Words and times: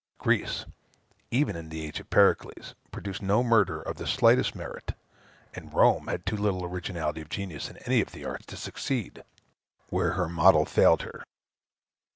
Greece, 0.17 0.65
even 1.29 1.55
in 1.55 1.69
the 1.69 1.85
age 1.85 1.99
of 1.99 2.09
Pericles, 2.09 2.73
produced 2.89 3.21
no 3.21 3.43
murder 3.43 3.79
of 3.79 3.97
the 3.97 4.07
slightest 4.07 4.55
merit; 4.55 4.93
and 5.53 5.71
Rome 5.71 6.07
had 6.07 6.25
too 6.25 6.37
little 6.37 6.65
originality 6.65 7.21
of 7.21 7.29
genius 7.29 7.69
in 7.69 7.77
any 7.85 8.01
of 8.01 8.11
the 8.11 8.25
arts 8.25 8.47
to 8.47 8.57
succeed, 8.57 9.23
where 9.91 10.13
her 10.13 10.27
model 10.27 10.65
failed 10.65 11.03
her. 11.03 11.23